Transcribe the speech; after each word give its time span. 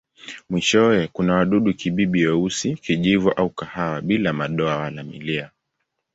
Mwishowe 0.49 1.07
kuna 1.13 1.33
wadudu-kibibi 1.35 2.25
weusi, 2.27 2.75
kijivu 2.75 3.31
au 3.31 3.49
kahawia 3.49 4.01
bila 4.01 4.33
madoa 4.33 4.77
wala 4.77 5.03
milia. 5.03 5.51